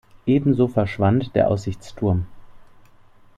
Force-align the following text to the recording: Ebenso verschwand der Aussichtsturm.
Ebenso 0.25 0.67
verschwand 0.67 1.35
der 1.35 1.47
Aussichtsturm. 1.51 2.25